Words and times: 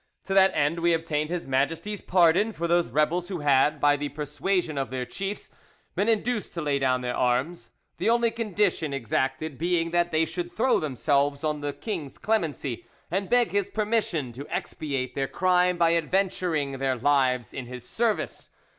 To 0.25 0.33
that 0.33 0.49
end 0.55 0.79
we 0.79 0.93
obtained 0.95 1.29
His 1.29 1.45
Majesty's 1.45 2.01
pardon 2.01 2.53
for 2.53 2.67
those 2.67 2.89
rebels 2.89 3.27
who 3.27 3.41
had, 3.41 3.79
by 3.79 3.95
the 3.97 4.09
persuasion 4.09 4.75
of 4.75 4.89
their 4.89 5.05
chiefs, 5.05 5.51
been 5.93 6.09
induced 6.09 6.55
to 6.55 6.61
lay 6.63 6.79
down 6.79 7.01
their 7.01 7.15
arms; 7.15 7.69
the 7.97 8.09
only 8.09 8.31
condition 8.31 8.95
exacted 8.95 9.59
being 9.59 9.91
that 9.91 10.11
they 10.11 10.25
should 10.25 10.51
throw 10.51 10.79
themselves 10.79 11.43
on 11.43 11.61
the 11.61 11.71
king's 11.71 12.17
clemency 12.17 12.87
and 13.11 13.29
beg 13.29 13.51
his 13.51 13.69
permission 13.69 14.31
to 14.31 14.47
expiate 14.49 15.13
their 15.13 15.27
crime 15.27 15.77
by 15.77 15.93
adventuring 15.95 16.79
their 16.79 16.95
lives 16.95 17.53
in 17.53 17.67
his 17.67 17.87
service. 17.87 18.49